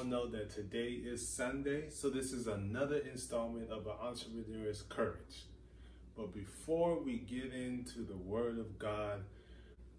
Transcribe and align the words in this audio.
all 0.00 0.06
know 0.06 0.26
that 0.28 0.50
today 0.50 0.98
is 1.04 1.26
Sunday, 1.26 1.90
so 1.90 2.08
this 2.08 2.32
is 2.32 2.46
another 2.46 2.98
installment 3.12 3.70
of 3.70 3.86
an 3.86 3.92
entrepreneur's 4.00 4.82
courage. 4.82 5.44
But 6.16 6.32
before 6.32 6.98
we 7.02 7.18
get 7.18 7.52
into 7.52 8.06
the 8.06 8.16
Word 8.16 8.58
of 8.58 8.78
God, 8.78 9.24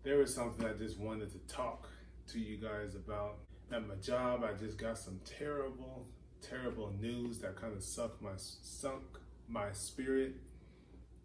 there 0.03 0.21
is 0.21 0.33
something 0.33 0.65
I 0.65 0.73
just 0.73 0.97
wanted 0.97 1.31
to 1.31 1.53
talk 1.53 1.87
to 2.29 2.39
you 2.39 2.57
guys 2.57 2.95
about. 2.95 3.39
At 3.71 3.87
my 3.87 3.95
job, 3.95 4.43
I 4.43 4.53
just 4.53 4.77
got 4.77 4.97
some 4.97 5.19
terrible, 5.23 6.07
terrible 6.41 6.93
news 6.99 7.37
that 7.39 7.55
kind 7.55 7.75
of 7.75 7.83
sucked 7.83 8.21
my 8.21 8.31
sunk 8.37 9.03
my 9.47 9.71
spirit 9.71 10.35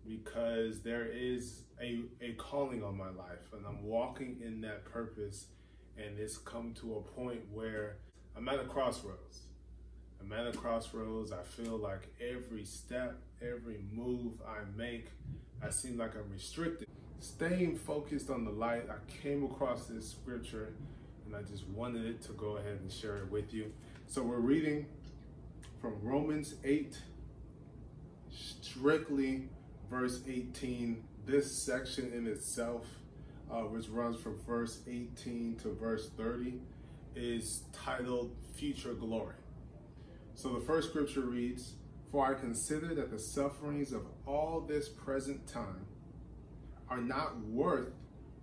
because 0.06 0.80
there 0.82 1.06
is 1.06 1.62
a, 1.80 2.00
a 2.20 2.32
calling 2.34 2.82
on 2.82 2.96
my 2.96 3.10
life 3.10 3.52
and 3.52 3.64
I'm 3.66 3.84
walking 3.84 4.38
in 4.44 4.60
that 4.62 4.84
purpose 4.84 5.46
and 5.96 6.18
it's 6.18 6.36
come 6.36 6.74
to 6.80 6.96
a 6.96 7.00
point 7.00 7.40
where 7.52 7.96
I'm 8.36 8.46
at 8.48 8.60
a 8.60 8.64
crossroads. 8.64 9.40
I'm 10.20 10.30
at 10.32 10.46
a 10.46 10.52
crossroads. 10.52 11.32
I 11.32 11.42
feel 11.42 11.78
like 11.78 12.08
every 12.20 12.64
step, 12.64 13.18
every 13.40 13.78
move 13.92 14.34
I 14.46 14.58
make, 14.76 15.06
I 15.62 15.70
seem 15.70 15.96
like 15.96 16.14
I'm 16.14 16.30
restricted. 16.30 16.88
Staying 17.20 17.76
focused 17.76 18.28
on 18.28 18.44
the 18.44 18.50
light, 18.50 18.84
I 18.90 18.96
came 19.22 19.44
across 19.44 19.86
this 19.86 20.10
scripture 20.10 20.74
and 21.24 21.34
I 21.34 21.42
just 21.42 21.66
wanted 21.68 22.04
it 22.04 22.22
to 22.24 22.32
go 22.32 22.58
ahead 22.58 22.78
and 22.82 22.92
share 22.92 23.16
it 23.16 23.30
with 23.30 23.54
you. 23.54 23.72
So 24.06 24.22
we're 24.22 24.36
reading 24.36 24.86
from 25.80 25.94
Romans 26.02 26.56
8, 26.62 26.94
strictly 28.30 29.48
verse 29.90 30.20
18. 30.28 31.02
This 31.24 31.64
section 31.64 32.12
in 32.12 32.26
itself 32.26 32.84
uh, 33.50 33.62
which 33.62 33.88
runs 33.88 34.20
from 34.20 34.38
verse 34.46 34.80
18 34.88 35.56
to 35.62 35.72
verse 35.74 36.10
30, 36.16 36.60
is 37.16 37.62
titled 37.72 38.36
Future 38.54 38.92
Glory. 38.92 39.34
So 40.34 40.50
the 40.50 40.60
first 40.60 40.90
scripture 40.90 41.22
reads, 41.22 41.72
For 42.12 42.26
I 42.26 42.34
consider 42.38 42.94
that 42.94 43.10
the 43.10 43.18
sufferings 43.18 43.92
of 43.92 44.02
all 44.26 44.60
this 44.60 44.88
present 44.88 45.46
time 45.48 45.86
are 46.88 47.00
not 47.00 47.40
worth 47.40 47.92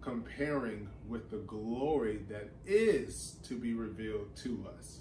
comparing 0.02 0.90
with 1.08 1.30
the 1.30 1.38
glory 1.38 2.22
that 2.30 2.50
is 2.66 3.38
to 3.44 3.56
be 3.56 3.74
revealed 3.74 4.36
to 4.38 4.68
us. 4.78 5.00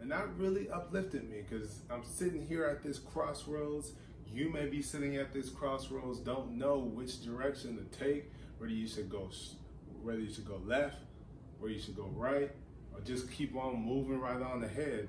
And 0.00 0.10
that 0.10 0.28
really 0.36 0.70
uplifted 0.70 1.28
me 1.30 1.42
because 1.48 1.82
I'm 1.90 2.04
sitting 2.04 2.46
here 2.46 2.64
at 2.64 2.82
this 2.82 2.98
crossroads. 2.98 3.92
You 4.26 4.48
may 4.48 4.66
be 4.66 4.80
sitting 4.80 5.16
at 5.16 5.32
this 5.32 5.50
crossroads, 5.50 6.20
don't 6.20 6.52
know 6.52 6.78
which 6.78 7.22
direction 7.22 7.76
to 7.76 7.98
take 7.98 8.32
whether 8.58 8.72
you 8.72 8.88
should 8.88 9.10
go 9.10 9.30
whether 10.02 10.20
you 10.20 10.32
should 10.32 10.46
go 10.46 10.60
left, 10.64 10.96
where 11.58 11.70
you 11.70 11.78
should 11.78 11.96
go 11.96 12.08
right, 12.14 12.50
or 13.00 13.04
just 13.04 13.30
keep 13.30 13.56
on 13.56 13.84
moving 13.84 14.20
right 14.20 14.40
on 14.40 14.64
ahead, 14.64 15.08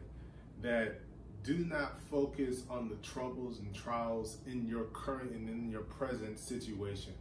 that 0.62 1.00
do 1.44 1.58
not 1.58 2.00
focus 2.10 2.64
on 2.70 2.88
the 2.88 2.96
troubles 2.96 3.60
and 3.60 3.74
trials 3.74 4.38
in 4.46 4.68
your 4.68 4.86
current 4.86 5.32
and 5.32 5.50
in 5.50 5.70
your 5.70 5.82
present 5.82 6.38
situation. 6.38 7.14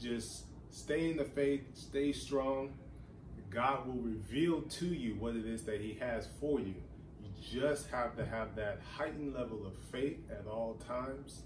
Just 0.00 0.46
stay 0.70 1.10
in 1.10 1.16
the 1.16 1.24
faith, 1.24 1.62
stay 1.74 2.12
strong. 2.12 2.74
God 3.50 3.86
will 3.86 4.02
reveal 4.02 4.62
to 4.62 4.86
you 4.86 5.14
what 5.14 5.36
it 5.36 5.46
is 5.46 5.62
that 5.64 5.80
He 5.80 5.94
has 6.00 6.26
for 6.40 6.58
you. 6.58 6.74
You 7.22 7.60
just 7.60 7.88
have 7.90 8.16
to 8.16 8.26
have 8.26 8.56
that 8.56 8.80
heightened 8.96 9.34
level 9.34 9.64
of 9.64 9.74
faith 9.92 10.18
at 10.30 10.46
all 10.48 10.74
times 10.86 11.42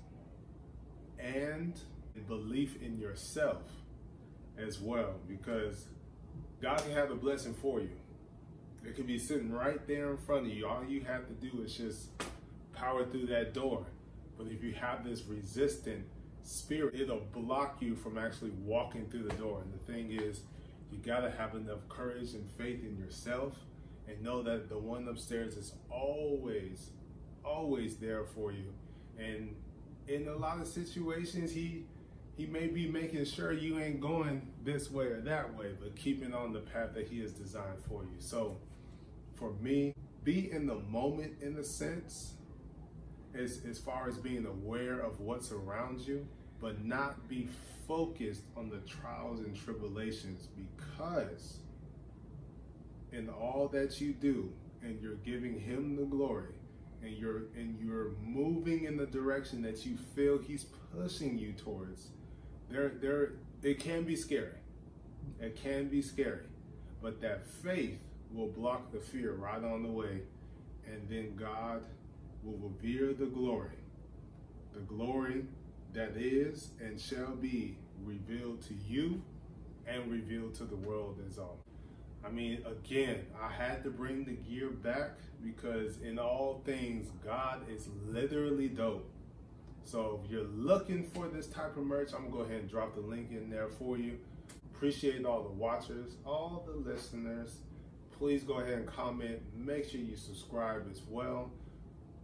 and 1.19 1.79
belief 2.27 2.81
in 2.81 2.99
yourself 2.99 3.63
as 4.59 4.81
well 4.81 5.17
because 5.29 5.87
God 6.63 6.79
can 6.79 6.93
have 6.93 7.11
a 7.11 7.15
blessing 7.15 7.55
for 7.55 7.81
you. 7.81 7.91
It 8.85 8.97
could 8.97 9.07
be 9.07 9.19
sitting 9.19 9.53
right 9.53 9.87
there 9.87 10.11
in 10.11 10.17
front 10.19 10.47
of 10.47 10.53
you. 10.53 10.67
All 10.67 10.85
you 10.85 11.03
have 11.03 11.27
to 11.27 11.35
do 11.35 11.63
is 11.63 11.75
just 11.75 12.09
power 12.73 13.05
through 13.05 13.27
that 13.27 13.55
door. 13.55 13.85
But 14.37 14.47
if 14.49 14.63
you 14.63 14.73
have 14.75 15.05
this 15.05 15.25
resistant 15.25 16.05
spirit, 16.45 16.95
it'll 16.95 17.27
block 17.33 17.79
you 17.81 17.97
from 17.97 18.17
actually 18.17 18.53
walking 18.65 19.07
through 19.07 19.25
the 19.25 19.35
door. 19.35 19.63
And 19.63 19.73
the 19.73 19.93
thing 19.93 20.13
is, 20.13 20.41
you 20.93 20.99
got 20.99 21.21
to 21.21 21.31
have 21.31 21.55
enough 21.55 21.81
courage 21.89 22.35
and 22.35 22.49
faith 22.53 22.83
in 22.83 22.97
yourself 22.97 23.55
and 24.09 24.23
know 24.23 24.43
that 24.43 24.69
the 24.69 24.79
one 24.79 25.07
upstairs 25.09 25.57
is 25.57 25.75
always, 25.91 26.91
always 27.45 27.97
there 27.97 28.25
for 28.25 28.53
you. 28.53 28.73
And 29.19 29.55
in 30.07 30.29
a 30.29 30.37
lot 30.37 30.61
of 30.61 30.67
situations, 30.67 31.53
he 31.53 31.85
he 32.37 32.47
may 32.47 32.69
be 32.69 32.87
making 32.87 33.25
sure 33.25 33.53
you 33.53 33.81
ain't 33.81 34.01
going 34.01 34.47
this 34.63 34.93
way 34.93 35.07
or 35.07 35.21
that 35.23 35.59
way, 35.59 35.73
but 35.81 35.97
keeping 35.97 36.33
on 36.33 36.53
the 36.53 36.61
path 36.61 36.95
that 36.95 37.09
he 37.09 37.21
has 37.21 37.33
designed 37.33 37.81
for 37.89 38.05
you. 38.05 38.15
So 38.21 38.57
for 39.39 39.53
me, 39.61 39.95
be 40.25 40.51
in 40.51 40.67
the 40.67 40.75
moment 40.91 41.35
in 41.41 41.57
a 41.57 41.65
sense, 41.65 42.35
as, 43.35 43.61
as 43.69 43.79
far 43.79 44.09
as 44.09 44.19
being 44.19 44.47
aware 44.47 45.01
of 45.01 45.21
what's 45.21 45.53
around 45.53 46.01
you, 46.01 46.27
but 46.61 46.85
not 46.85 47.29
be 47.29 47.49
focused 47.87 48.43
on 48.57 48.69
the 48.69 48.79
trials 48.79 49.41
and 49.41 49.57
tribulations 49.57 50.49
because 50.57 51.59
in 53.13 53.29
all 53.29 53.69
that 53.73 54.01
you 54.01 54.13
do 54.13 54.53
and 54.83 55.01
you're 55.01 55.15
giving 55.17 55.59
him 55.59 55.97
the 55.97 56.05
glory 56.05 56.53
and 57.03 57.17
you're 57.17 57.45
and 57.57 57.79
you're 57.81 58.11
moving 58.23 58.85
in 58.85 58.97
the 58.97 59.07
direction 59.07 59.63
that 59.63 59.87
you 59.87 59.97
feel 60.15 60.37
he's 60.37 60.67
pushing 60.93 61.39
you 61.39 61.53
towards 61.53 62.09
there, 62.71 62.93
there, 63.01 63.33
it 63.63 63.81
can 63.81 64.05
be 64.05 64.17
scary. 64.17 64.53
It 65.41 65.57
can 65.57 65.89
be 65.89 66.03
scary, 66.03 66.47
but 67.03 67.21
that 67.23 67.47
faith 67.47 68.01
will 68.33 68.49
block 68.49 68.93
the 68.93 69.01
fear 69.01 69.33
right 69.33 69.63
on 69.63 69.83
the 69.83 69.89
way, 69.89 70.21
and 70.87 71.09
then 71.09 71.35
God 71.37 71.83
will 72.43 72.59
reveal 72.59 73.15
the 73.15 73.27
glory, 73.27 73.71
the 74.73 74.81
glory 74.81 75.45
that 75.93 76.17
is 76.17 76.71
and 76.81 77.01
shall 77.01 77.35
be 77.35 77.77
revealed 78.05 78.63
to 78.63 78.75
you 78.87 79.23
and 79.87 80.11
revealed 80.11 80.55
to 80.55 80.65
the 80.65 80.77
world 80.77 81.19
as 81.29 81.39
all. 81.39 81.59
I 82.25 82.31
mean, 82.31 82.65
again, 82.67 83.27
I 83.41 83.51
had 83.51 83.83
to 83.85 83.91
bring 83.91 84.25
the 84.25 84.33
gear 84.33 84.71
back 84.71 85.19
because 85.43 85.99
in 86.03 86.19
all 86.19 86.63
things, 86.65 87.09
God 87.25 87.63
is 87.71 87.89
literally 88.07 88.69
dope. 88.69 89.09
So 89.85 90.21
if 90.23 90.31
you're 90.31 90.49
looking 90.55 91.05
for 91.05 91.29
this 91.29 91.47
type 91.47 91.77
of 91.77 91.85
merch, 91.85 92.13
I'm 92.13 92.25
gonna 92.25 92.37
go 92.37 92.41
ahead 92.41 92.61
and 92.61 92.71
drop 92.71 92.95
the 92.95 93.01
link 93.01 93.31
in 93.31 93.49
there 93.49 93.69
for 93.69 93.97
you. 93.97 94.19
Appreciate 94.75 95.25
all 95.25 95.43
the 95.43 95.49
watchers, 95.49 96.17
all 96.27 96.67
the 96.67 96.91
listeners. 96.91 97.61
Please 98.19 98.43
go 98.43 98.55
ahead 98.55 98.75
and 98.75 98.87
comment. 98.87 99.41
Make 99.55 99.89
sure 99.89 100.01
you 100.01 100.17
subscribe 100.17 100.89
as 100.91 101.03
well. 101.09 101.53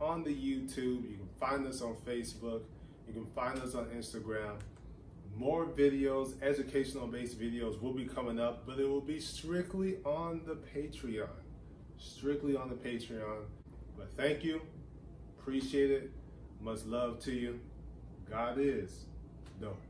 On 0.01 0.25
the 0.25 0.35
YouTube, 0.35 1.09
you 1.09 1.17
can 1.17 1.29
find 1.39 1.67
us 1.67 1.83
on 1.83 1.95
Facebook. 2.07 2.63
You 3.07 3.15
can 3.15 3.27
find 3.27 3.61
us 3.61 3.77
on 3.77 3.87
Instagram. 3.87 4.57
More 5.37 5.67
videos, 5.67 6.35
educational 6.43 7.07
based 7.07 7.41
videos 7.41 7.81
will 7.81 7.93
be 7.93 8.07
coming 8.07 8.41
up, 8.41 8.67
but 8.67 8.79
it 8.79 8.89
will 8.89 9.01
be 9.01 9.21
strictly 9.21 9.99
on 10.05 10.41
the 10.47 10.55
Patreon. 10.55 11.29
Strictly 11.99 12.57
on 12.57 12.69
the 12.69 12.75
Patreon. 12.75 13.45
But 13.97 14.13
thank 14.17 14.43
you. 14.43 14.63
Appreciate 15.39 15.91
it. 15.91 16.11
Much 16.61 16.85
love 16.87 17.21
to 17.21 17.33
you. 17.33 17.61
God 18.29 18.59
is 18.59 19.05
dope. 19.61 19.81